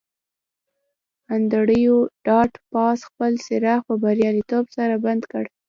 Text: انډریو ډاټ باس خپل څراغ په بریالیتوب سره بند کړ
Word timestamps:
انډریو 1.33 1.97
ډاټ 2.25 2.51
باس 2.73 2.99
خپل 3.09 3.31
څراغ 3.45 3.79
په 3.87 3.95
بریالیتوب 4.03 4.65
سره 4.77 4.95
بند 5.05 5.21
کړ 5.31 5.43